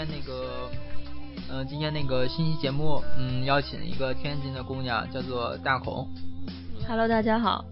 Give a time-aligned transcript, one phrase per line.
[0.00, 0.70] 天那个，
[1.50, 6.08] 嗯，今天那个新期节目，嗯，邀请一个天津的姑娘，叫做大孔。
[6.88, 7.62] Hello，大家好。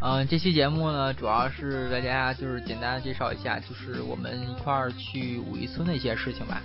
[0.00, 6.60] 嗯，这期节目呢，主要是大家就是简单介绍一下，就是我们一块儿去五一村的一些事情吧。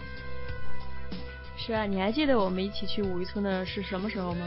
[1.56, 4.46] 是啊，你还记得我们一起去五一村的是什么时候吗？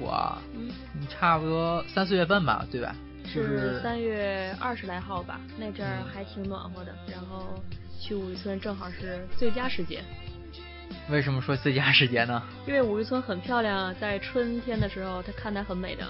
[0.00, 0.68] 我，嗯，
[1.08, 2.92] 差不多三四月份吧，对吧？
[3.24, 7.54] 是三月二十来号吧，那阵儿还挺暖和的，然后
[8.00, 10.02] 去五渔村正好是最佳时节。
[11.10, 12.42] 为什么说最佳时节呢？
[12.66, 16.04] 因为五渔村很漂亮，在春天的时候它看的很美的。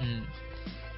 [0.00, 0.22] 嗯，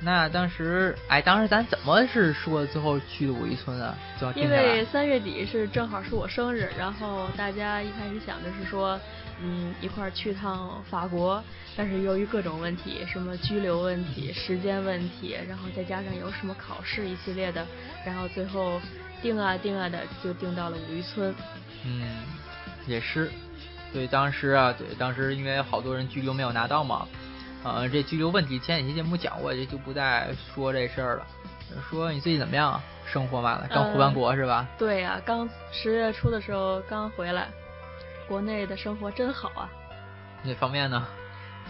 [0.01, 3.95] 那当时，哎，当时咱怎么是说最后去的五渔村啊？
[4.35, 8.99] 因为三月底是正好是我生日，然后大家一开始想着是说。
[9.43, 11.43] 嗯，一块儿去趟法国，
[11.75, 17.67] 但是由于各种问题，什么拘留问题、时间问题，然后再加上有什么考试一系列的，
[18.05, 18.79] 然后最后
[19.23, 21.35] 定啊定啊的就定到了五渔村。
[21.85, 22.03] 嗯，
[22.87, 23.31] 也是，
[23.93, 27.07] 对，当时啊，对，当时因为好多人拘留没有拿到嘛，
[27.63, 31.27] 呃，这拘留问题前几期节目讲过，这就不再说这事儿了。
[31.89, 32.81] 说你最近怎么样？
[33.07, 34.67] 生活嘛，刚回完国是吧？
[34.79, 37.49] 对呀，刚十月初的时候刚回来。
[38.29, 39.69] 国内的生活真好啊！
[40.45, 41.05] 哪方面呢？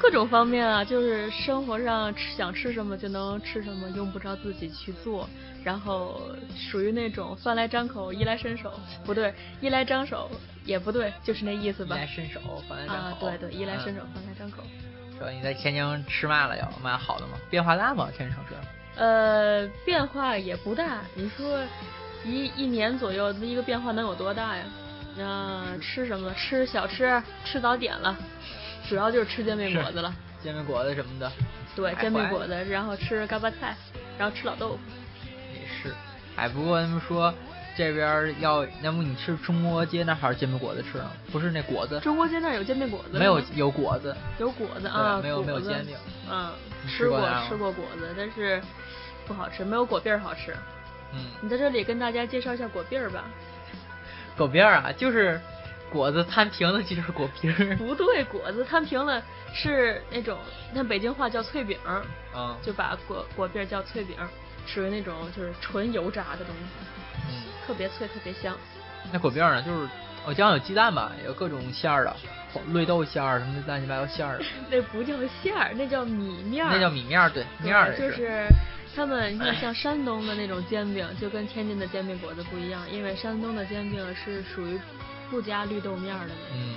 [0.00, 5.28] 各种方面啊，就是生活上吃想吃什么就能吃什么，用不着自己去做，
[5.62, 6.22] 然后
[6.56, 8.72] 属于那种饭来张口、衣来伸手，
[9.04, 10.30] 不对，衣来张手
[10.64, 11.96] 也不对，就是那意思吧。
[11.96, 13.26] 衣来伸手，饭来张口。
[13.26, 14.62] 啊，对对，衣来伸手，饭来张口。
[15.18, 16.56] 说你在天津吃嘛了？
[16.56, 17.34] 要嘛好的吗？
[17.50, 18.08] 变化大吗？
[18.16, 18.54] 天津城市？
[18.96, 21.00] 呃，变化也不大。
[21.14, 21.60] 你说
[22.24, 24.64] 一一年左右，那一个变化能有多大呀？
[25.18, 26.32] 嗯，吃什么？
[26.32, 28.16] 吃小吃，吃早点了，
[28.88, 30.12] 主要就是吃煎饼果子了。
[30.42, 31.30] 煎饼果子什么的。
[31.76, 33.76] 对，煎饼果子，然后吃嘎巴菜，
[34.18, 34.78] 然后吃老豆腐。
[35.54, 35.94] 也是，
[36.36, 37.32] 哎，不过他们说
[37.76, 41.10] 这边要，要不你吃中国街那还是煎饼果子吃呢？
[41.30, 42.00] 不是那果子。
[42.00, 43.18] 中国街那有煎饼果子。
[43.18, 44.14] 没有，有果子。
[44.38, 45.96] 有果子啊，没有没有煎饼。
[46.30, 46.50] 嗯，
[46.88, 48.60] 吃过吃过果子，但是
[49.26, 50.54] 不好吃，没有果篦好吃。
[51.12, 51.20] 嗯。
[51.40, 53.24] 你在这里跟大家介绍一下果篦吧。
[54.36, 55.40] 果篦儿啊，就是
[55.90, 57.76] 果子摊平了就是果皮儿。
[57.76, 60.38] 不对，果子摊平了是那种，
[60.72, 62.02] 那北京话叫脆饼儿。
[62.34, 62.56] 嗯。
[62.62, 64.16] 就把果果皮儿叫脆饼，
[64.66, 66.62] 属于那种就是纯油炸的东西。
[67.28, 67.42] 嗯。
[67.66, 68.56] 特别脆，特别香。
[69.12, 69.88] 那果篦儿呢，就是
[70.24, 72.16] 我家有鸡蛋吧，有各种馅儿的，
[72.68, 74.44] 绿豆馅儿什么的乱七八糟馅儿的。
[74.70, 76.72] 那不叫馅儿，那叫米面儿。
[76.72, 78.46] 那叫米面儿，对，面儿就是。
[78.92, 84.76] 他们你看，像山东的那种煎饼，就跟天津的煎饼果子不一样，因为山东的煎饼是属于
[85.30, 86.34] 不加绿豆面的。
[86.54, 86.74] 嗯。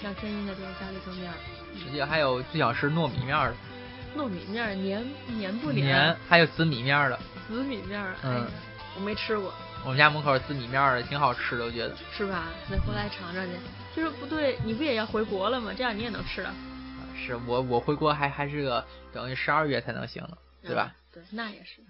[0.00, 1.32] 像天津的就是加绿豆面。
[1.78, 3.54] 实际还有最想吃糯米面的。
[4.16, 5.06] 糯米面黏
[5.38, 5.86] 黏不黏？
[5.86, 6.16] 黏。
[6.28, 7.18] 还有紫米面的。
[7.48, 8.46] 紫米面，嗯，
[8.96, 9.52] 我没吃过。
[9.84, 11.94] 我们家门口紫米面的挺好吃的，我觉得。
[12.16, 12.48] 是吧？
[12.70, 13.52] 那回来尝尝去。
[13.94, 15.72] 就是不对，你不也要回国了吗？
[15.76, 16.54] 这样你也能吃啊。
[17.16, 20.92] 是我我回国还还是个等于十二月才能行呢，对吧？
[21.12, 21.82] 对，那也是。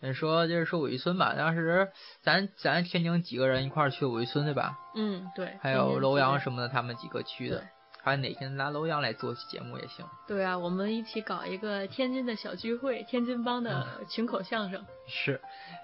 [0.00, 1.90] 你说就是说武夷村吧，当时
[2.22, 4.78] 咱咱天津几个人一块儿去武夷村对吧？
[4.94, 5.58] 嗯，对。
[5.60, 7.62] 还有楼阳什么的，他们几个去的。
[8.00, 10.06] 还有哪天拿楼阳来做节目也行。
[10.26, 14.82] 对啊，我们一起搞一个天津的小聚会，天津帮的群口相声。
[15.08, 15.40] 是。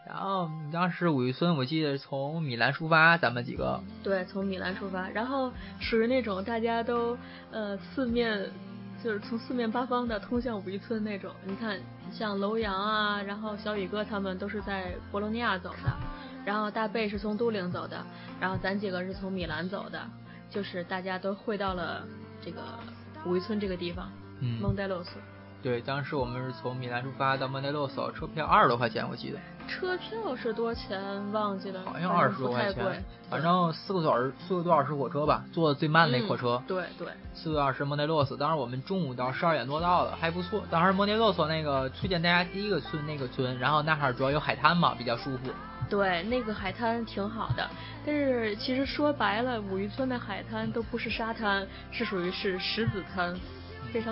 [0.06, 3.82] 然后当时武夷村，我记得从米兰出发，咱们几个。
[4.02, 7.18] 对，从米兰出发，然后属于那种大家都
[7.50, 8.48] 呃四面。
[9.04, 11.78] 就是从四面八方的通向五一村那种，你看
[12.10, 15.92] 像楼阳啊，然后小宇哥他们都是在博洛尼亚走的，
[16.42, 18.02] 然后大贝是从都灵走的，
[18.40, 20.00] 然后咱几个是从米兰走的，
[20.48, 22.02] 就是大家都汇到了
[22.42, 22.62] 这个
[23.26, 24.10] 五一村这个地方，
[24.58, 25.10] 蒙代洛斯。
[25.64, 29.38] 对，当时我们是从米兰出发到蒙内洛索，车票二十多块钱，我记得。
[29.66, 31.32] 车票是多少钱？
[31.32, 31.80] 忘记了。
[31.86, 33.02] 好像二十多块钱。
[33.30, 36.62] 反正四个多小时，四个多小时火车吧，坐的最慢那火车。
[36.68, 37.08] 对对。
[37.32, 40.62] 四个多小时蒙内洛斯，当时我们中午到十二点多到的，还不错。
[40.70, 45.50] 当时蒙内洛索那个推荐大家第一个村那个村，然后那哈儿主要有海滩嘛，比较舒服。
[45.88, 47.66] 对，那个海滩挺好的，
[48.04, 53.34] 但是其实说白了，五渔村的海滩都不是沙滩，是属于是石子滩。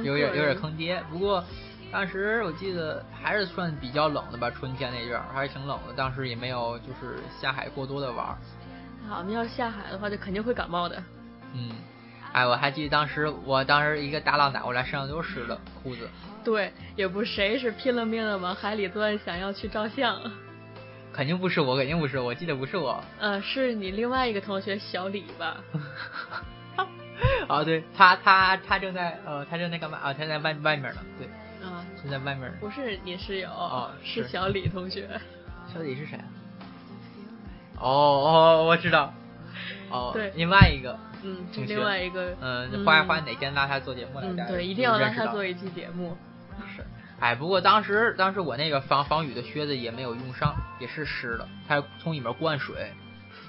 [0.04, 1.44] 有点有点坑爹，不过
[1.90, 8.26] 当时我记得还是算比较冷的吧，春天那阵儿还是挺冷的，当时也没有就是下海过多的玩。
[9.08, 11.02] 好，我们要下海的话，就肯定会感冒的。
[11.54, 11.70] 嗯，
[12.32, 16.08] 哎，我还记得当时，我当时一个大浪打过来，身上都是湿的裤子。
[16.44, 20.18] 对，也不谁是拼了命的往海里钻，想要去照相。
[21.12, 23.04] 肯定不是我，肯定不是，我记得不是我。
[23.18, 25.58] 嗯，是你另外一个同学小李吧？
[27.48, 30.12] 啊，对他，他他正在呃，他正在干嘛啊？
[30.12, 31.26] 他在外外面呢，对，
[31.66, 32.52] 啊，就在外面。
[32.60, 35.08] 不是你室友，啊，是小李同学。
[35.72, 36.18] 小李是谁？
[37.78, 39.12] 哦哦，我知道。
[39.90, 44.26] 哦，对，另外一个，嗯，另外一个，嗯，花花哪天拉他做节目来？
[44.26, 46.16] 嗯，大家对，一定要让他做一期节目。
[46.74, 46.84] 是，
[47.20, 52.92] 哎，不过当时当时我那个防防雨的靴子也没有用上，也是湿的，它从里面灌水，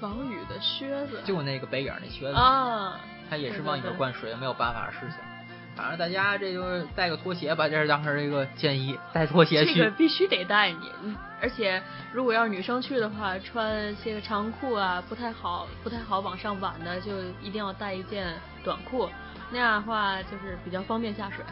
[0.00, 3.00] 防雨的靴子，就那个北影那靴子，啊，
[3.34, 5.18] 它也是往里对对对面灌水，没有办法的事情。
[5.74, 9.74] 反正大家这就是带个拖鞋吧，这是当时一个建议，带拖鞋去。
[9.74, 11.82] 这个必须得带你，嗯而且
[12.12, 17.10] 如果要是女生去的话，穿些个长裤啊，不太好，不太好往上挽的，就
[17.42, 18.32] 一定要带一件
[18.62, 19.10] 短裤，
[19.50, 21.44] 那样的话就是比较方便下水。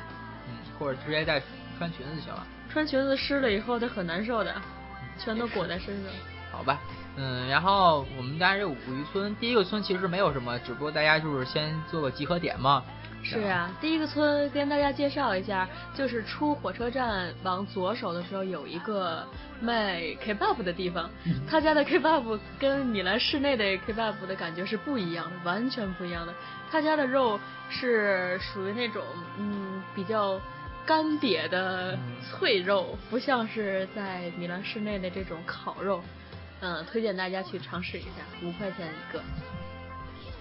[0.49, 1.43] 嗯，或者直接带
[1.77, 2.47] 穿裙子就行了。
[2.71, 4.55] 穿裙子湿了以后，它很难受的，
[5.19, 6.13] 全都裹在身上。
[6.53, 6.79] 好吧，
[7.17, 12.83] 嗯，然后我们家这五渔村，第一个村其实没有什么，只不过大家就是先做个集合点嘛。
[13.25, 19.25] 是啊，第一个村跟大家介绍一下，就是出火车站往左手的时候有一个
[19.61, 21.09] 卖 kebab 的地方，
[21.49, 26.35] 他家的 kebab 跟米兰市内的 kebab 的感觉是不一样的，完全不一样的。
[26.69, 27.39] 他家的肉
[27.71, 29.05] 是属于那种
[29.39, 30.41] 嗯比较
[30.85, 36.03] 干瘪的脆肉，不像是在米兰市内的这种烤肉。
[36.63, 38.09] 嗯，推荐大家去尝试一下，
[38.43, 39.21] 五块钱一个。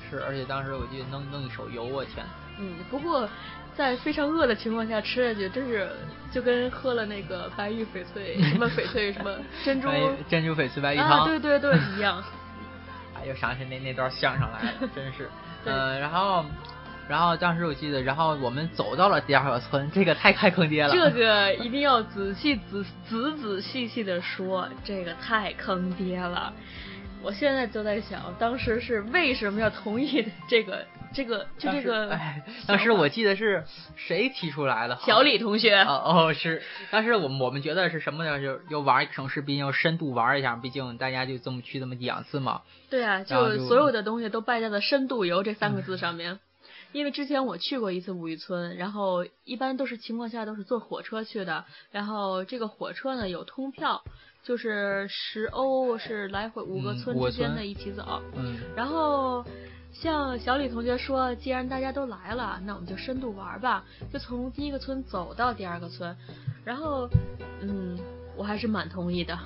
[0.09, 2.25] 是，而且当时我记得弄弄一手油，我天，
[2.59, 3.27] 嗯，不过
[3.75, 5.89] 在非常饿的情况下吃下去，真是
[6.31, 9.35] 就跟喝了那个白玉翡翠什么翡翠什么
[9.65, 9.89] 珍珠
[10.29, 12.23] 珍珠翡翠白玉汤，啊，对对对，一样。
[13.15, 15.29] 哎，又想起那那段相声来了，真是。
[15.63, 16.43] 对嗯，然后，
[17.11, 20.93] 然后当时我记得，然后我们走到了第二个村，这个太太坑爹了。
[20.93, 26.53] 这个一定要仔细仔仔仔细细的说，这个太坑爹了。
[27.21, 32.09] 我现在就在想，当时是为什么要同意这个这个就这个？
[32.11, 33.65] 哎，当时我记得是
[33.97, 34.97] 谁提出来的？
[35.05, 35.75] 小李同学。
[35.81, 38.39] 哦 哦是，当时我们我们觉得是什么呢？
[38.41, 42.61] 就要玩一个城市，毕竟要深度玩一下，毕竟大家就这么去这么两次嘛。
[42.89, 46.39] 对啊，就就所有的东西都败在了“深度游”这三个字上面。
[46.93, 54.03] 因为之前我去过一次五渔村，然后一般都是情况下都是坐火车去的，然后这个火车呢有通票，
[54.43, 58.21] 就是十欧是来回五个村之间的一起走。
[58.35, 59.45] 嗯，然后
[59.93, 66.15] 像小李同学说，既然大家都来了，那我们就深度玩吧，就从第一个村走到第二个村。
[66.63, 67.09] 然后，
[67.61, 67.97] 嗯，
[68.37, 69.37] 我还是蛮同意的，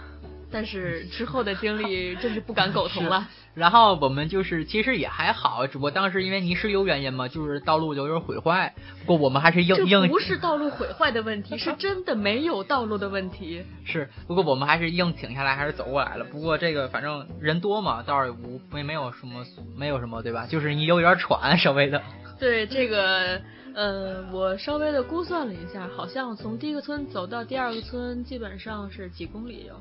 [0.55, 3.27] 但是之后的经历真是不敢苟同了。
[3.53, 8.73] 然后我们就是其实也还好，只不过当时因为泥石流原因嘛，就是道路有点毁坏。
[9.05, 13.65] 不过我们还是硬硬不是道路毁坏的问题，是真的没有道路的问题。
[13.83, 16.23] 是，不过我们还是硬挺下来，还是走过来了。
[16.23, 20.47] 不过这个反正人多嘛，倒是无没没有什么没有什么对吧？
[20.47, 22.01] 就是你有点喘，稍微的。
[22.39, 23.41] 对这个，
[23.73, 29.75] 呃，我稍微的估算了一下，好像从第一个村走到第二个村，基本上是几公里有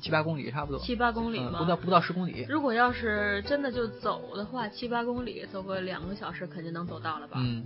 [0.00, 1.58] 七八公里差不多，七八公里嗯，吗？
[1.58, 2.44] 不到不到十公里。
[2.48, 7.38] 如果要是真的就走的话，七八公里，走个两个小时肯定能走到了吧？
[7.40, 7.64] 嗯，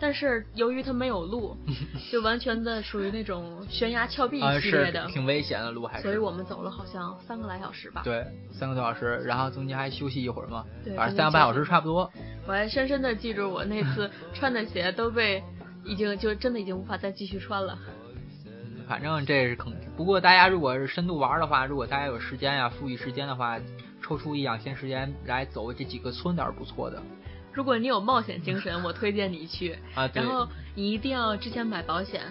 [0.00, 1.56] 但是由于它没有路，
[2.10, 6.02] 就完全的属于那种悬崖峭壁系列的，挺危险的路还是。
[6.02, 8.02] 所以我们走了好像三个来小时吧。
[8.04, 10.64] 对，三个多小时，然后中间还休息一会儿嘛，
[10.96, 12.10] 反正三个半小时差不多。
[12.46, 15.42] 我还深深的记住我那次 穿的鞋都被
[15.84, 17.78] 已经就真的已经无法再继续穿了。
[17.86, 18.02] 嗯
[18.88, 19.72] 反正这是坑。
[19.96, 23.58] 不过大家如果是深度玩的话，如果大家有时间呀、富裕时间的话，
[24.02, 27.02] 抽出一两天时间来走这几个村倒是不错的
[27.52, 29.78] 如果你有冒险精神，我推荐你去。
[29.94, 30.08] 啊。
[30.08, 32.22] 对然，后你一定要之前买保险，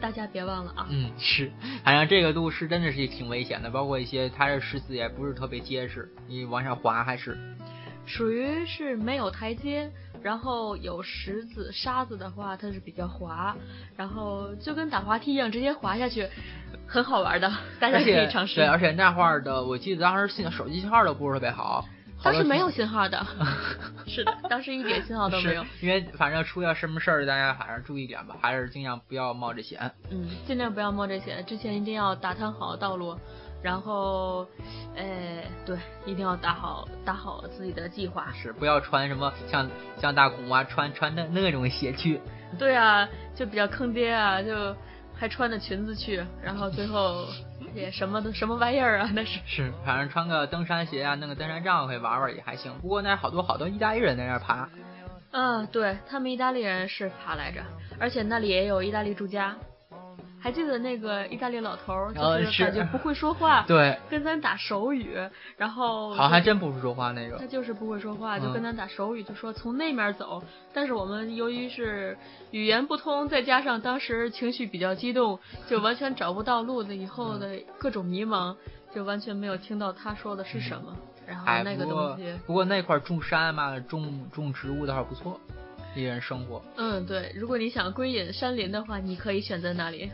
[0.00, 0.86] 大家别忘了啊。
[0.90, 1.50] 嗯是，
[1.82, 7.38] 反正这个路是真的是挺危险的，包括一些它这石子也不是特别结实，你往上滑还是。
[8.04, 9.90] 属于是没有台阶，
[10.26, 13.54] 然后有石子、沙子的话，它是比较滑，
[13.96, 16.28] 然后就跟打滑梯一样，直接滑下去，
[16.84, 18.66] 很好玩的，大家可以尝试对，。
[18.66, 21.86] 而且那会儿的，我记得当时信手机信号都不是特别好，
[22.18, 23.24] 好多当时没有信号的，
[24.08, 25.64] 是的，当时一点信号都没有。
[25.80, 29.92] 因为反正出现什么事儿，大家反正注意点吧，还是尽量不要冒这险。
[30.10, 33.16] 嗯，尽量不要冒这险，之前一定要打探好道路，
[33.66, 34.46] 然后，
[34.94, 38.28] 呃，对，一定要打好打好自己的计划。
[38.32, 39.68] 是不要穿什么像
[39.98, 42.20] 像大孔啊，穿穿那那种鞋去。
[42.60, 44.72] 对啊，就比较坑爹啊，就
[45.18, 47.24] 还穿着裙子去，然后最后
[47.74, 49.40] 也什么的什么玩意儿啊，那是。
[49.44, 52.72] 是，反正穿个登山鞋啊，弄个登山杖可以玩玩也还行。
[52.80, 54.68] 不过那好多好多意大利人在那儿爬。
[55.32, 57.60] 嗯，对他们意大利人是爬来着，
[57.98, 59.56] 而且那里也有意大利住家。
[60.46, 65.18] 还记得那个意大利老头就是感觉不会说话， 对，跟咱打手语，
[65.56, 67.44] 然后好像还真不会说话那个他。
[67.48, 70.40] 就是不会说话，就嗯跟咱打手语，就说从那面走。
[70.72, 72.16] 但是我们由于是
[72.52, 75.36] 语言不通，再加上当时情绪比较激动，
[75.66, 78.54] 就完全找不到路的，以后的各种迷茫，
[78.94, 80.96] 就完全没有听到他说的是什么。
[81.26, 85.40] 然后哎，那个东西，不过那块儿种山嘛，种种植物的话不错，
[85.96, 86.62] 一人生活。
[86.76, 90.08] 嗯，对，如果你想归隐山林的话，你可以选择那里。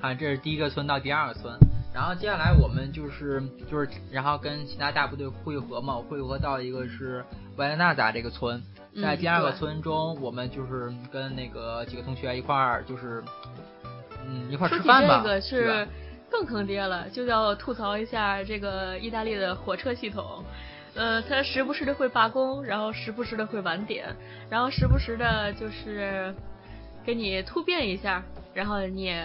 [0.00, 1.54] 啊，这是第一个村到第二个村，
[1.92, 7.24] 然后接下来我们就是就是然后跟其他大部队汇合嘛，汇合到一个是
[7.56, 8.62] 维莱纳扎这个村，
[9.02, 13.22] 在嗯第二个村中，我们就是跟那个几个同学一块儿就是
[14.26, 15.88] 嗯一块儿吃饭吧，这个是
[16.30, 20.44] 更坑爹了，就要吐槽一下这个意大利的火车系统。
[20.92, 24.08] 呃，它时不时的会罢工，然后时不时的会晚点，
[24.50, 26.34] 然后时不时的就是
[27.04, 28.20] 给你突变一下，
[28.52, 29.24] 然后你也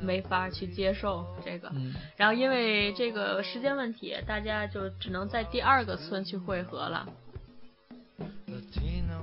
[0.00, 1.68] 没法去接受这个。
[1.74, 7.06] 嗯然后因为这个时间问题，大家就只能在第二个村去汇合了。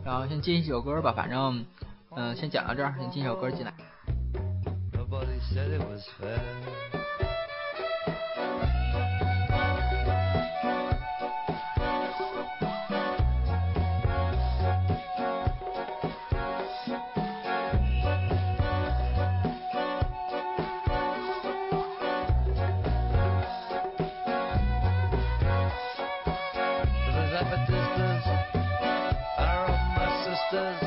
[0.05, 1.65] 然后先进一首歌吧，反正
[2.15, 3.73] 嗯先讲到这儿，先进一首歌进来。
[4.93, 6.96] Nobody said it was fair.
[30.49, 30.86] Sisters,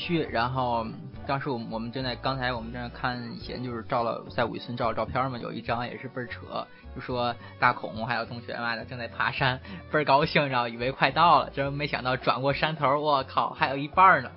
[0.00, 0.86] 嗯，我们继续，然后
[1.26, 9.60] 当时我们我们正在刚才我们正在看以前就是照了在五一村照的照片嘛，有一张也是倍儿扯，就说大孔还有同学嘛的正在爬山，
[9.92, 14.30] 倍儿高兴，然后以为快到了，结果没想到转过山头，我靠，还有一半呢。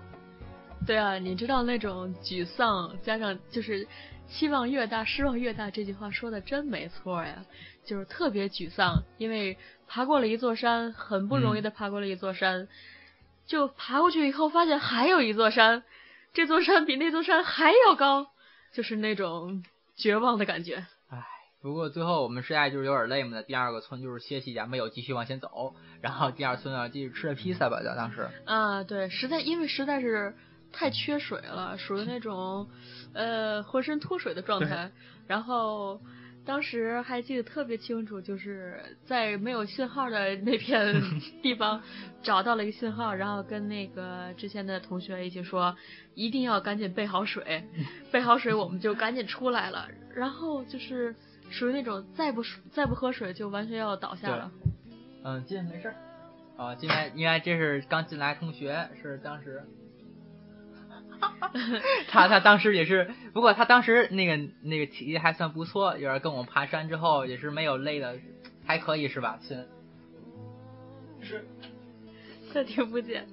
[0.86, 3.88] 对啊，你知道那种沮丧加上就是
[4.28, 7.46] 期望越大，失望越大，这句话说的真没错呀，
[7.86, 12.68] 就是特别沮丧，因为爬过了一座山，很不容易的爬过了一座山，
[13.46, 15.84] 就爬过去以后发现还有一座山，
[16.34, 18.28] 这座山比那座山还要高，
[18.74, 19.64] 就是那种
[19.96, 20.86] 绝望的感觉。
[21.10, 21.26] 唉，
[21.62, 28.30] 不过最后我们实在就是有点累嘛，第二个村就是歇息一下，没有继续往前走，然后第二村啊继续吃了披萨吧，就当时。
[28.46, 30.36] 啊，对，实在因为实在是
[30.72, 32.70] 太缺水了，属于那种
[33.14, 34.92] 呃浑身脱水的状态。
[35.26, 36.02] 然后
[36.46, 41.02] 当时还记得特别清楚，就是在没有信号的 那片
[41.42, 41.82] 地方
[42.22, 45.76] 找到了一个信号，然后跟那个之前的同学一起说，
[46.16, 47.64] 一定要赶紧备好水，
[48.12, 49.88] 备好水我们就赶紧出来了。
[50.14, 51.16] 然后就是
[51.50, 54.52] 属于那种再不再不喝水就完全要倒下了。
[55.24, 55.96] 嗯，进没事儿。
[56.56, 59.64] 啊，进来，因为这是刚进来同学，是当时，
[62.10, 68.16] 他他当时也是，不过他当时那个那个体力还算不错，有点跟我们爬山之后也是没有累的，
[68.66, 69.40] 还可以是吧？
[69.42, 69.66] 亲，
[71.22, 71.46] 是，
[72.54, 73.28] 他听不见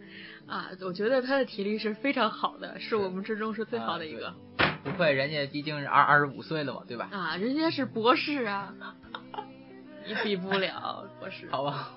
[0.47, 0.71] 啊！
[0.83, 4.35] 我觉得他的体力是非常好的，是我们之中是最好的一个
[4.83, 7.09] 不愧人家毕竟是二二十五岁了嘛，对吧？
[7.13, 7.37] 啊！
[7.37, 8.75] 人家是博士啊，
[10.07, 11.49] 你比不了博士。
[11.51, 11.91] 好吧。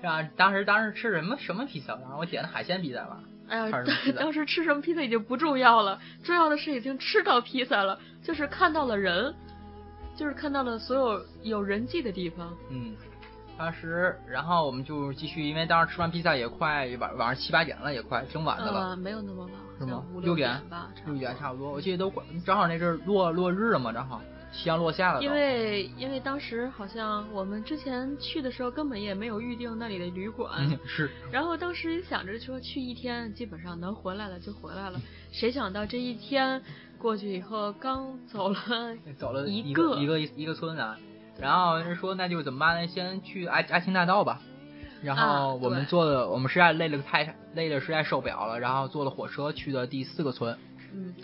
[0.00, 1.94] 然 后当时当时吃什么什么披萨？
[1.96, 3.20] 然后我点的海鲜披萨吧。
[3.48, 3.84] 哎呀
[4.18, 9.34] 当时吃什么披萨已经不重要了，重要的是已经吃到披萨了，就是看到了人，
[10.16, 12.52] 就是看到了所有有人迹的地方。
[12.70, 12.94] 嗯，
[13.56, 18.88] 当时然后我们就继续，因为当时吃完披萨也快晚晚上七八点了，也快挺晚的了。
[18.90, 24.20] 呃，没有那么晚，是吗六点吧，六点差不多，我记得都快，正好那阵儿落落日了嘛，正好。
[24.56, 25.22] 夕阳落下了。
[25.22, 35.00] 因为因为当时好像我们之前去的时候根本也没有预定那里的旅馆，嗯是， 然后当时想着说去一天，基本上能回来了就回来了。
[35.30, 36.60] 谁想到这一天
[36.98, 38.58] 过去以后，刚走了
[39.18, 40.96] 走了一个一个一个村啊，
[41.38, 42.88] 然后人说那就怎么办呢？
[42.88, 44.40] 先去爱爱情大道吧。
[45.02, 50.56] 然后我们坐的，我们实在累了太累了实在受不了了，然后坐了火车去的第四个村。
[50.94, 51.14] 嗯，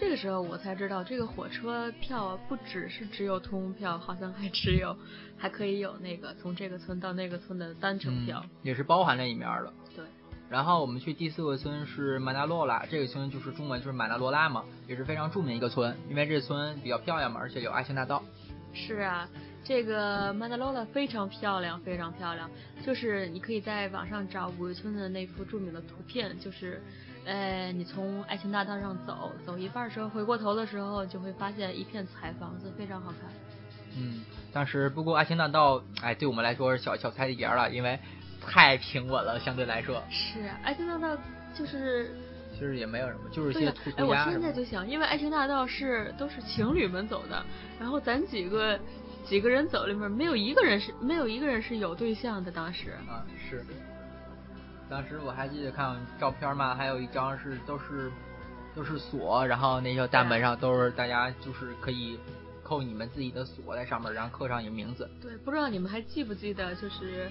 [0.00, 4.96] 这个时候我才知道，这个火车票不只是只有通票，好像还只有
[5.36, 9.72] 还可以有那个从这个村到那个村的单程票，嗯、也是包含在里面的。
[9.96, 10.04] 对。
[10.48, 18.22] 然后我们去第四个村是马达洛拉，这个村就是中文就是马达罗拉嘛，也是非常著名一个村，因为这村比较漂亮嘛，而且有爱情大道。
[18.72, 19.28] 是啊。
[19.64, 22.48] 这个曼达罗拉非常漂亮，非常漂亮。
[22.86, 26.80] 就是你可以在网上找五渔村的那幅著名的图片，就是，
[27.28, 33.30] 呃，你从爱情大道上走，走一半的时候，回过头的时候，就会发现一片彩房子，非常好看。
[33.94, 37.98] 嗯，当时不过爱情大道，哎，对我们来说是小小菜一碟了，因为
[38.40, 40.02] 太平稳了，相对来说。
[40.08, 41.20] 是，爱情大道
[41.54, 42.10] 就是。
[42.54, 47.44] 其实也没有什么，就是一些涂哎，我现在就想，因为爱情大道是都是情侣们走的，
[47.78, 48.76] 然后咱几个
[49.24, 52.92] 几个人走里面没有一个人是没有一个人是有对象的，当时。
[53.06, 53.64] 啊，是。
[54.90, 58.10] 当时我还记得看照片嘛，还有一张是都是
[58.74, 62.18] 都是锁，然后那些大门上都是大家就是可以
[62.62, 65.08] 扣你们自己的锁在上面，然后刻上你名字。
[65.20, 67.30] 对，不知道你们还记不记得，就是。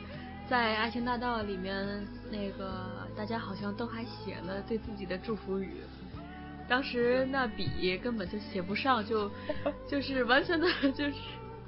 [0.49, 2.85] 在爱情大道里面，那个
[3.17, 5.81] 大家好像都还写了对自己的祝福语。
[6.69, 9.29] 当时那笔根本就写不上，就
[9.89, 11.13] 就是完全的就是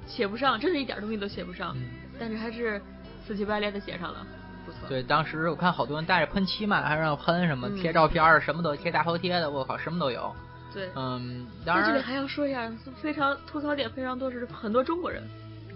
[0.06, 1.76] 写不上，真是一点东西都写不上。
[1.76, 2.80] 嗯、但是还是
[3.26, 4.26] 死乞白赖的写上了，
[4.70, 4.88] 不错。
[4.88, 10.34] 对，当时我看好多人带着喷漆嘛，还让喷什么贴照片儿，嗯、什么都贴大头贴的，我靠，什么都有。
[10.72, 12.70] 对，嗯，当然这里还要说一下，
[13.02, 15.22] 非常吐槽点非常多是很多中国人。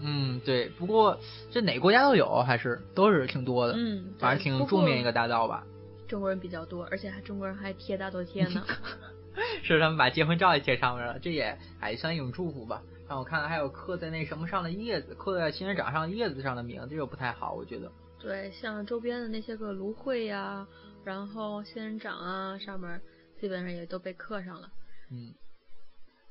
[0.01, 1.19] 嗯，对，不过
[1.51, 3.75] 这哪个国家都有，还是都是挺多的。
[3.77, 5.65] 嗯，反正挺著名一个大道吧。
[6.07, 8.63] 中国人比较多，而且还中国人还贴大头贴呢。
[9.65, 12.81] 是他们把结婚照也贴上面了，这也哎算一种祝福吧。
[13.09, 17.91] 让我看还有刻在那什么上的叶子，刻在仙人掌上叶子上的名字，这个不太好，我觉得。
[18.25, 20.67] 对，像周边的那些个芦荟呀，
[21.05, 23.01] 然后仙人掌啊，上面
[23.39, 24.69] 基本上也都被刻上了。
[25.11, 25.35] 嗯。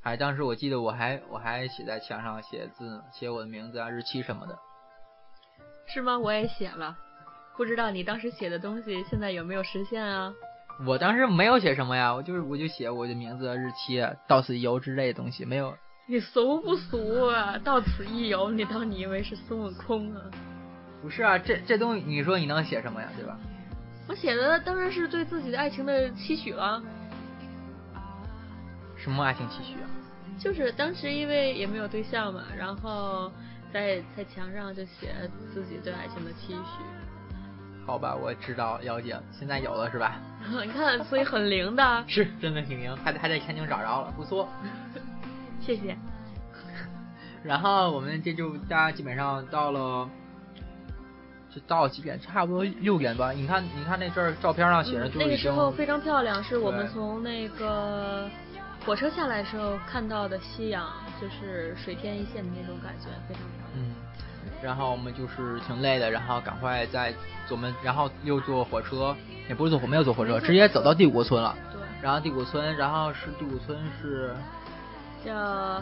[0.01, 4.58] 还当时我记得我还我还写在墙上写字，写我的名字啊、日期什么的。
[5.86, 6.17] 是吗？
[6.17, 6.97] 我也写了，
[7.56, 10.34] 不知道你当时写的东西现在有没有实现啊？
[10.88, 15.77] 我当时没有写什么呀，我就是我就写我的名字、日期、到此一游之类的东西，没有。
[16.08, 17.58] 你俗不俗啊？
[17.60, 20.21] 到此一游，你当你以为是孙悟空啊？
[21.04, 23.08] 不是啊，这这东西你说你能写什么呀？
[23.16, 23.38] 对吧？
[24.08, 26.82] 我写的当然是对自己的爱情的期许了。
[28.98, 29.86] 什么爱情期许啊？
[30.39, 33.30] 就是当时因为也没有对象嘛，然后
[33.74, 35.13] 在在墙上就写
[35.54, 36.84] 自己对爱情的期许。
[37.86, 40.16] 好吧，我知道了解，现在有了是吧？
[40.66, 42.04] 你看，所以很灵的。
[42.08, 44.48] 是，真的挺灵，还还在天津找着了，不错。
[45.60, 45.98] 谢谢。
[47.44, 50.10] 然后我们这就大家基本上到了，
[51.54, 52.20] 就到几点？
[52.20, 53.32] 差不多六点吧。
[53.32, 58.30] 你看，你看那阵儿照片上写着就、嗯、那个时候非常漂亮，是我们从那个。
[58.86, 60.86] 火车下来的时候看到的夕阳，
[61.22, 63.78] 就是水天一线的那种感觉，非常漂亮。
[63.78, 63.96] 嗯，
[64.62, 67.13] 然后我们就是挺累的，然后赶快再
[67.50, 69.16] 我们，然后又坐火车，
[69.48, 71.56] 也不是坐火，没有坐火车，直接走到第五村了。
[71.72, 71.80] 对。
[72.02, 74.36] 然后第五村，然后是第五村是
[75.24, 75.82] 叫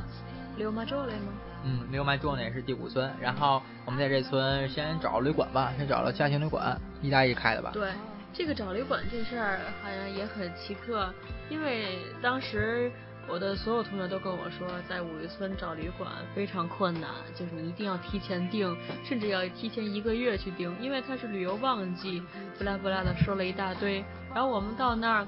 [0.55, 1.33] 刘马州嘞吗？
[1.63, 3.11] 嗯，刘马州那是第五村。
[3.19, 7.71] 然后我们在这村先找旅馆吧，先找了家庭旅馆，意大利开的吧？
[7.73, 7.89] 对。
[8.33, 11.13] 这个找旅馆这事儿好像也很奇特，
[11.49, 12.89] 因为当时
[13.27, 22.23] 我的所有同学都跟我说，在五渔村找旅馆非常困难，就是你一定要提前订，甚至要提前一个月去订，因为它是旅游旺季，
[22.57, 24.01] 不拉不拉的说了一大堆。
[24.33, 25.25] 然后我们到那儿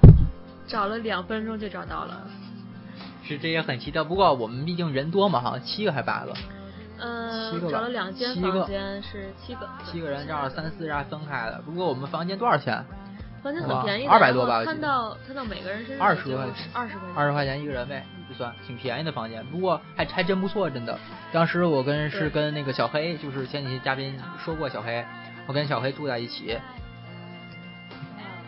[0.66, 2.26] 找了两分钟就找到了，
[3.26, 4.04] 是这也很奇特。
[4.04, 6.32] 不过我们毕竟人多嘛，好像七个还八个。
[6.96, 11.60] 呃，七个找了两间房间，是七个，七个人，这样三四家分开的。
[11.64, 12.84] 不过我们房间多少钱？
[13.42, 14.64] 房间很便宜，二百多吧。
[14.64, 19.44] 看到看到每个人身上二十多块，二十块钱，二十块钱一个人呗，就算挺便宜的房间。
[19.46, 20.98] 不过还还真不错，真的。
[21.30, 25.04] 当时我跟是跟那个小黑，就是前几期嘉宾说过小黑，
[25.46, 26.56] 我跟小黑住在一起，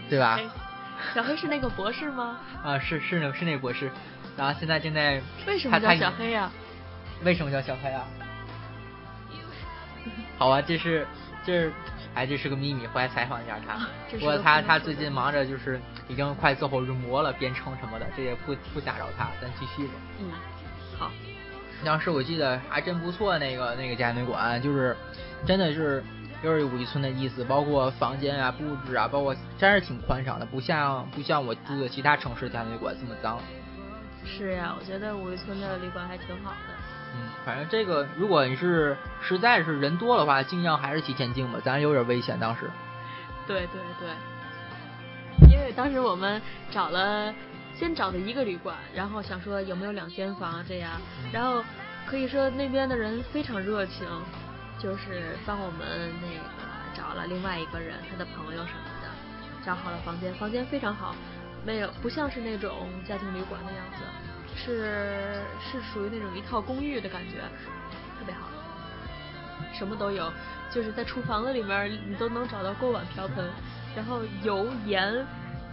[0.09, 0.41] 对吧？
[1.15, 2.39] 小黑是那个博士吗？
[2.65, 3.91] 啊，是是那是那博士。
[4.37, 6.51] 然后现在正在为什么叫小黑呀？
[7.25, 8.05] 为什么叫小黑啊？
[10.39, 11.07] 好啊，这是
[11.45, 11.73] 这是
[12.15, 13.87] 哎，这是个秘密，回来采访一下他。
[14.11, 19.95] 不过他他最近忙着，就是已经快走火入魔了，编程什么的，这也不不打扰他，咱继续吧。
[20.21, 20.31] 嗯，
[20.99, 21.11] 好。
[21.85, 24.97] 当时我记得还真不错，那个那个家庭旅馆就是
[25.47, 26.03] 真的是
[26.43, 33.39] 就是五一村的意思，包括房间啊、布置啊，包括真是挺宽敞的，不像不像我住的其他城市家庭旅馆这么脏。
[34.27, 36.75] 是呀，我觉得五一村的旅馆还挺好的。
[37.15, 42.69] 嗯，反正这个如果你是实在是人多的话，尽量还是提前订吧，咱有点危险当时。
[43.47, 47.33] 对对对，因为当时我们找了，
[47.79, 51.01] 先找的一个旅馆，然后想说有没有两间房这样，
[51.33, 51.65] 然后
[52.05, 54.07] 可以说那边的人非常热情，
[54.79, 56.45] 就是帮我们那个
[56.95, 59.09] 找了另外一个人，他的朋友什么的，
[59.65, 61.15] 找好了房间，房间非常好，
[61.67, 64.05] 没有不像是那种家庭旅馆的样子，
[64.55, 67.41] 是是属于那种一套公寓的感觉，
[68.19, 68.49] 特别好，
[69.75, 70.33] 什么都有。
[70.71, 73.45] 就是在厨房子里面，你都能找到锅碗瓢盆，
[73.95, 75.25] 然后油盐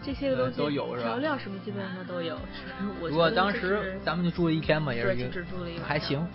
[0.03, 1.09] 这些个东西都有是吧？
[1.09, 2.37] 调料什么基本上都有。
[3.11, 6.25] 我当时咱们就住了一天嘛，也是就只住了一晚，还行，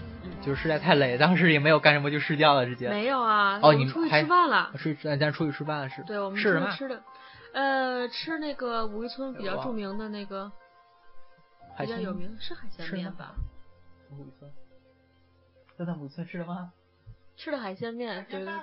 [0.42, 2.88] 就是实在太累，当时也没有干什么就睡觉了，直接。
[2.88, 4.70] 没有啊，哦，你出去吃饭了？
[4.76, 6.02] 是咱出去吃饭了是？
[6.02, 6.70] 对，我们吃什么？
[6.76, 7.00] 吃的，
[7.58, 10.52] 呃，吃那个五渔村比较著名的那个，
[11.76, 13.34] 比较有名是海鲜面吧？
[14.12, 14.48] 五渔村，
[15.76, 16.72] 在咱五渔村吃的吗？
[17.36, 18.54] 吃的海鲜面，对对。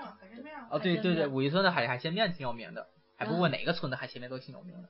[0.70, 4.88] 哦，对对对，五渔村的海海鲜面挺有名的，还不过哪个村的海鲜面都挺有名的，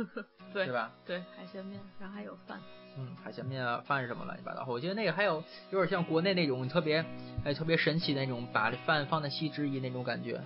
[0.54, 0.90] 对对吧？
[1.04, 2.58] 对，海鲜面，然后还有饭。
[2.96, 7.04] 嗯，海鲜面啊饭什么乱七八糟，我觉得那个还有有点像国内那种特别
[7.44, 10.40] 哎特别神奇那种，把饭放在西直一那种感觉。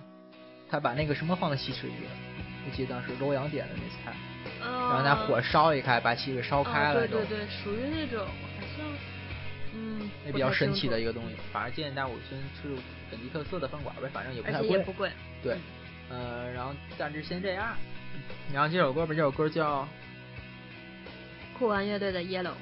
[0.69, 1.93] 他把那个什么放在西直一，
[2.69, 4.13] 我记得当时楼阳点的那菜，
[4.59, 7.07] 然后拿火烧一开，把气给烧开了。
[7.07, 8.33] 对对对，属于那种好
[8.77, 8.85] 像。
[9.73, 12.75] 嗯，那比较神奇的一个东西，反正建议大五村吃
[13.09, 15.11] 本地特色的饭馆呗，反正也不太贵，也不贵。
[15.41, 15.55] 对，
[16.09, 17.77] 呃，然后暂时先这样。
[18.51, 19.87] 然后这首歌吧，这首歌叫
[21.57, 22.53] 酷玩乐队的《Yellow》。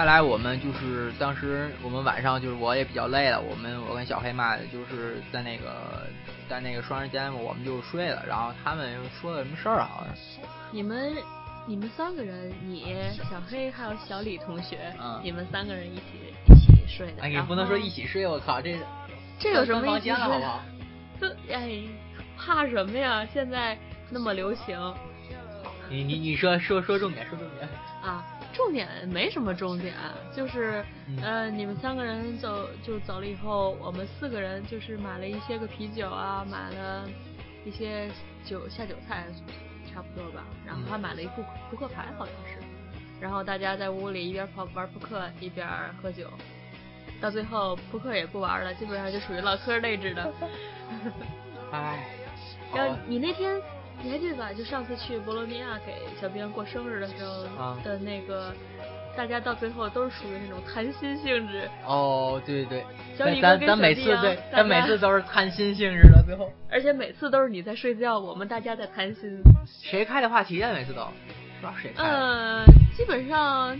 [0.00, 6.06] 下来我们就是当时我们晚上就是我也比较累了，我们我跟小黑嘛就是在那个
[6.48, 10.48] 在那个双人间我们就睡了，然后他们又说了什么事儿好像。
[10.72, 11.14] 你们
[11.66, 12.96] 你们三个人，你
[13.30, 16.02] 小黑还有小李同学，嗯，你们三个人一起
[16.46, 17.20] 一起睡的。
[17.20, 18.78] 哎，你不能说一起睡，我靠，这
[19.38, 20.62] 这有什么房间了好不好？
[21.20, 21.78] 这哎，
[22.38, 23.26] 怕什么呀？
[23.34, 23.76] 现在
[24.08, 24.80] 那么流行。
[25.90, 27.68] 你你你说说说重点，说重点
[28.02, 28.24] 啊。
[28.62, 29.94] 重点没什么重点，
[30.36, 30.84] 就是
[31.22, 37.08] 呃，你们三个人走就走了以后，我们四个人就是买了一些个啤酒啊，买了
[37.64, 38.10] 一些
[38.44, 39.24] 酒下酒菜，
[39.90, 40.44] 差不多吧。
[40.66, 42.60] 然后还买了一副扑克牌，好像是。
[43.18, 45.66] 然后大家在屋里一边跑玩扑克一边
[46.02, 46.28] 喝酒，
[47.18, 50.32] 到最后扑克也不玩了，基本上就属于唠嗑类质的。
[51.72, 52.06] 唉。
[52.76, 53.58] 然后你那天。
[54.02, 54.52] 你还记得吧？
[54.52, 58.52] 就上次去博洛尼亚给小兵过生日的时候的那个，
[59.16, 61.68] 大家到最后都是属于那种谈心性质。
[61.86, 62.82] 哦，对对
[63.16, 63.40] 对。
[63.40, 66.50] 咱咱每次对，咱每次都是谈心性质的，最后。
[66.70, 69.42] 而且每次都是你在睡觉，我们大家在谈心。
[69.82, 70.72] 谁开的话题啊？
[70.72, 72.02] 每次都不知道谁开。
[72.02, 72.64] 呃，
[72.96, 73.76] 基本上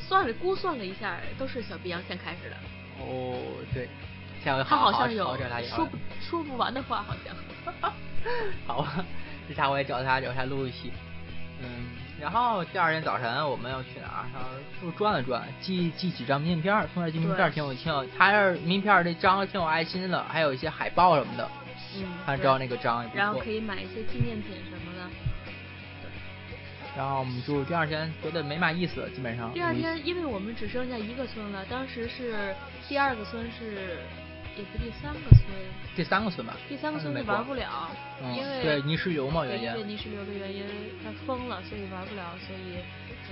[0.00, 2.56] 算了估算了一下，都是小碧阳先开始的。
[3.00, 3.38] 哦，
[3.72, 3.88] 对。
[4.44, 5.24] 他好像有
[5.74, 7.34] 说不说不完的话，好像。
[8.66, 9.04] 好吧，
[9.48, 10.92] 这下我也找他，找他录一期。
[11.60, 11.68] 嗯，
[12.20, 14.24] 然后第二天早晨我们要去哪儿？
[14.32, 14.48] 然后
[14.82, 21.48] 又转了转，寄寄几张名片儿，从那儿寄名片儿挺有挺有，他这名片儿这章挺有爱心的，还有一些海报什么的，
[21.96, 23.50] 嗯，按照那个章也不错然后可。
[23.50, 25.08] 以买一些纪念品什么的。
[26.96, 29.52] 然后我们就第二天觉得没嘛意思，基本上。
[29.52, 32.54] 第二天，因为我们只剩下一个村了，当时是
[32.88, 33.98] 第二个村是，
[34.56, 35.42] 也是第三个村，
[35.96, 37.90] 第三个村吧，第三个村没就玩不了，
[38.22, 39.64] 嗯因为对泥石流嘛原因。
[39.64, 40.64] 因为泥石流的原因，
[41.02, 42.78] 它封了，所以玩不了，所以，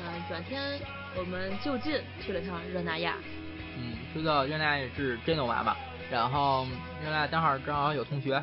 [0.05, 0.61] 呃，转天
[1.17, 3.15] 我们就近去了趟热那亚。
[3.79, 5.77] 嗯，说到热那亚也是真能玩吧，
[6.11, 6.65] 然后
[7.05, 8.43] 热那亚正好正好有同学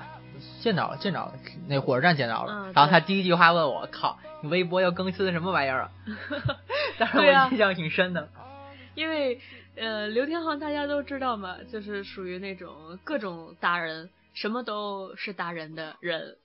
[0.62, 1.34] 见着了，见着了，
[1.68, 5.92] 那火车站见着了，嗯然后他第一句话问我：“靠，你微博又更新什么玩意儿啊？”
[6.98, 8.30] 当时我印象挺深的。
[8.96, 9.40] 因为
[9.80, 16.36] 呃，刘天航大家都知道嘛，就是属于那种各种达人，什么都是达人的人。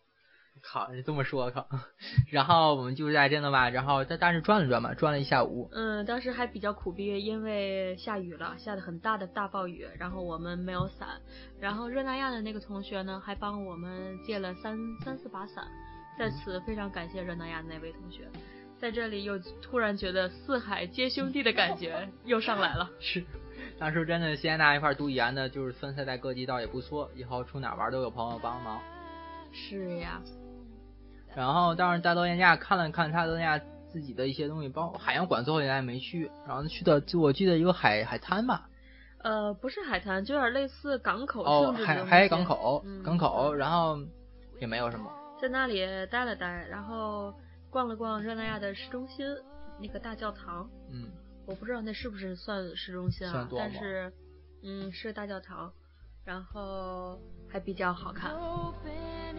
[0.63, 1.67] 靠，你这么说，靠。
[2.31, 5.69] 然后我们就在这的吧，然后在大市转了转嘛，转了一下午。
[5.73, 11.21] 嗯，当时还比较苦逼，因为下雨了，下的很大的大暴雨，然后我们没有伞。
[11.61, 15.67] 然后热那亚的那个同学呢，还帮我们借了三三四把伞，
[16.17, 18.29] 在此非常感谢热那亚那位同学。
[18.79, 22.91] 在这里又突然觉得四海皆兄弟的感觉 又上来了。
[23.01, 23.25] 是，
[23.79, 28.81] 当时真的西安大一块儿读语言的，就是分散在各地倒也不错，以后出哪玩都有朋友帮忙。
[29.53, 30.21] 是呀，
[31.35, 33.59] 然后当时在罗尼亚看了看他罗尼亚
[33.89, 38.69] 自己的一些东西，包括海洋馆，最后也没去，然后去的就我记得一个海海滩吧，
[39.23, 43.97] 呃，不是海滩，就有点类似港口哦，性质的东西海海港口，嗯港口，然后
[44.61, 45.09] 也没有什么，
[45.41, 47.33] 在那里待了待，然后
[47.75, 49.27] 逛了逛热那亚的市中心
[49.81, 50.71] 那个大教堂。
[50.93, 51.11] 嗯，
[51.45, 54.13] 我不知道那是不是算市中心啊但是，
[54.63, 55.73] 嗯，是大教堂，
[56.25, 58.31] 然后还比较好看。
[58.31, 59.35] Open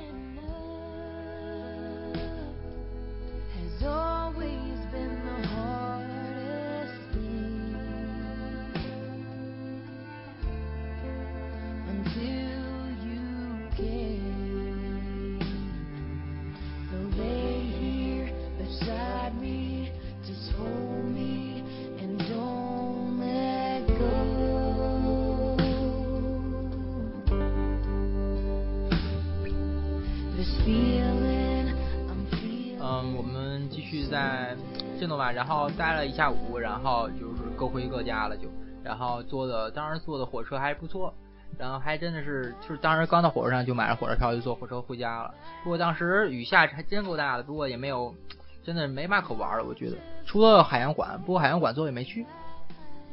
[34.95, 38.47] 在震动吧，然后待了一下午，然后就是各回各家了就，
[38.83, 41.13] 然后坐的当时坐的火车还不错，
[41.59, 45.33] 然后还真的是就是当时刚到火车上就买了火车票就坐火车回家了。
[45.63, 48.15] 不过当时雨下还真够大的，不过也没有
[48.63, 52.25] 真的没嘛可玩的，我觉得除了海洋馆，不过海洋馆最后也没去。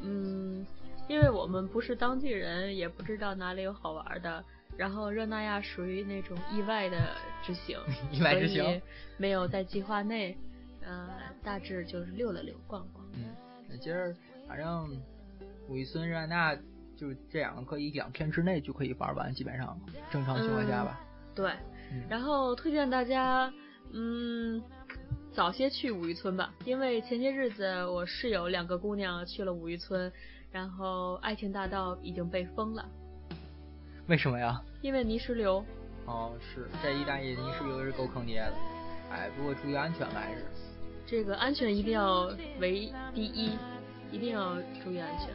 [0.03, 0.65] 嗯，
[1.09, 4.43] 因为我们不是当地人，也不知道哪里有好玩的。
[4.77, 6.97] 然后热那亚属于那种意外的
[7.43, 7.79] 之行
[8.11, 8.81] 意外之行
[9.19, 10.37] 没有在计划内。
[10.93, 11.09] 呃，
[11.43, 13.05] 大致就是溜了溜，逛逛。
[13.15, 13.35] 嗯，
[13.69, 14.15] 那今儿
[14.47, 15.01] 反正
[15.69, 16.55] 武夷村热那
[16.97, 19.79] 就是这两个可以两天之内就可以玩完，基本上
[20.11, 21.01] 正常情况下吧。
[21.35, 21.51] 对，
[21.91, 23.51] 嗯然后推荐大家，
[23.93, 24.63] 嗯，
[25.33, 30.13] 早些去五渔村吧，因为前些日子我室友两个姑娘去了五渔村，
[30.51, 32.87] 然后爱情大道已经被封了，
[34.09, 34.63] 为什么呀？
[34.83, 35.65] 因为泥石流。
[36.05, 38.55] 哦，是这意大利泥石流是够坑爹的，
[39.11, 40.45] 哎，不过注意安全吧，还是。
[41.13, 43.51] 这个安全一定要为第一，
[44.11, 45.29] 一定要注意安全。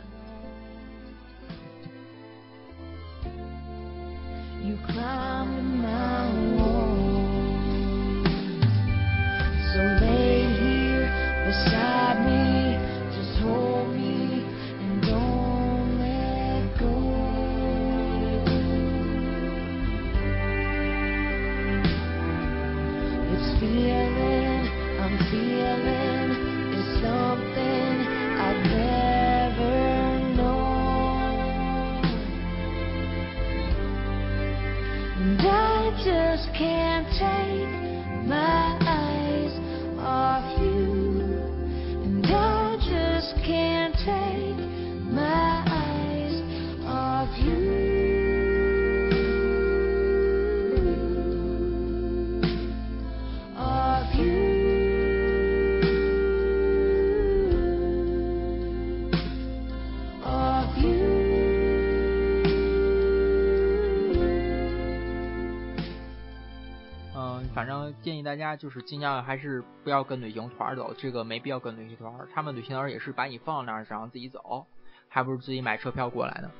[68.28, 74.68] 大家就是尽量还是不要跟旅行团走，这个没必要跟旅行团，他们旅行团也是把你放那儿，然后自己走，
[75.08, 76.52] 还不如自己买车票过来呢。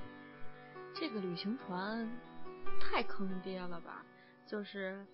[0.96, 2.10] 这个旅行团
[2.80, 4.02] 太坑爹了吧？
[4.46, 5.06] 就是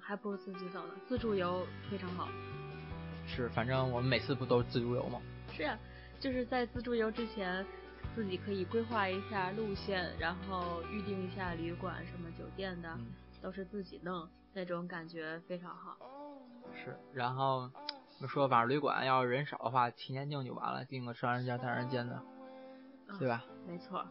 [0.00, 2.26] 还不如自己走呢，自助游非常好。
[3.28, 5.20] 是，反正我们每次不都是自助游吗？
[5.52, 5.78] 是啊、
[6.18, 7.64] 就是在自助游之前，
[8.16, 13.06] 自己可以规划一下路线，然后预定一下旅馆、什么酒店的，嗯，
[13.40, 15.96] 都是自己弄，那种感觉非常好。
[16.74, 16.96] 是。
[17.12, 17.70] 然后
[18.28, 22.22] 说反正旅馆要是人少的话，提前订就完了，订个双人间、单人间的，
[23.18, 23.44] 对吧？
[23.66, 24.04] 没错，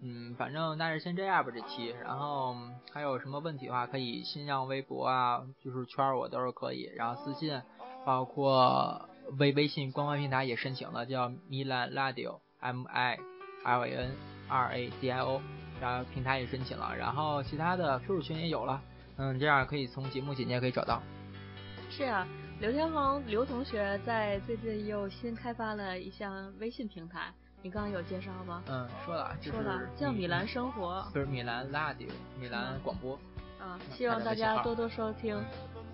[0.00, 1.88] 嗯，反正那是先这样吧，这期。
[1.88, 2.56] 然后
[2.92, 6.90] 还有什么问题的话，可以新浪微博啊，就是圈儿我都是可以。
[6.96, 7.60] 然后私信，
[8.06, 13.18] 包括微微信官方平台也申请了，叫 Milan Radio M I
[13.64, 14.10] L A N
[14.48, 15.42] R A D I O，
[15.80, 16.96] 然后平台也申请了。
[16.96, 18.80] 然后其他的 QQ 群也有了，
[19.18, 21.02] 嗯，这样可以从节目简介可以找到。
[21.90, 22.26] 是啊、
[22.60, 28.62] 刘天恒刘同学在最近又新开发了一项微信平台，你刚刚有介绍吗？
[28.68, 33.14] 嗯，说了，就是说了，叫米兰生活不是米兰 Radio，米兰广播。
[33.58, 35.42] 啊，嗯希望大家多多收听，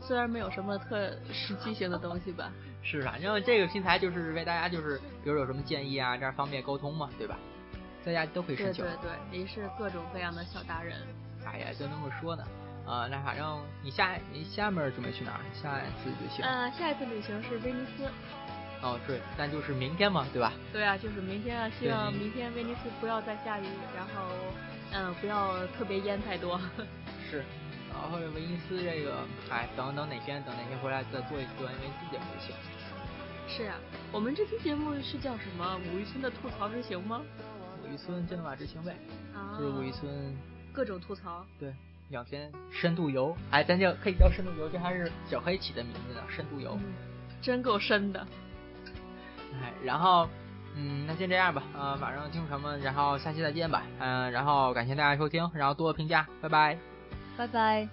[0.01, 2.53] 虽然没有什么特实际性的东西吧。
[2.83, 7.39] 是，反正这个平台就是为大家就是，比如有什么建议啊，这样方便沟通嘛，对吧？
[8.05, 8.85] 大家都可以对申请。
[8.85, 10.99] 对对，也是各种各样的小达人。
[11.47, 12.45] 哎呀，就那么说呢。
[12.87, 15.41] 啊、那反正你下你下面准备去哪儿？
[15.55, 16.45] 下一次旅行？
[16.45, 18.05] 呃，下一次旅行是威尼斯。
[18.83, 20.53] 哦，对，但就是明天嘛，对吧？
[20.73, 23.65] 对啊，就是明天啊，希望明天威尼斯不要再下雨，
[23.97, 24.31] 然后
[24.93, 26.61] 嗯，不要特别淹太多。
[27.31, 27.43] 是。
[27.91, 32.55] 然后威尼斯这个，哎，等等哪天等哪天回来再做一段威尼斯节目就行。
[33.49, 33.77] 是啊，
[34.13, 35.79] 我们这期节目是叫什么？
[35.91, 37.23] 武渔村的吐槽之行吗？
[37.83, 38.97] 武渔村真马之行呗，
[39.35, 40.37] 啊，就是武渔村
[40.73, 41.47] 各种吐槽。
[41.59, 41.73] 对
[42.09, 46.79] 两天深度游，哎，咱就可以叫深度游，这还是小黑起的名字呢，深度游。
[46.81, 46.93] 嗯，
[47.43, 48.27] 真够深的。
[49.53, 50.29] 哎，然后，
[50.77, 56.79] 嗯，那先这样吧，呃，晚上听众们，然后下期再见吧，嗯、然后感谢大家收听，然后多多评价，拜拜。
[57.37, 57.89] 拜拜。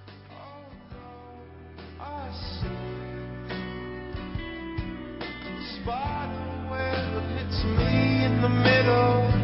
[2.00, 2.66] I see
[5.78, 9.41] spider web hits me in the middle,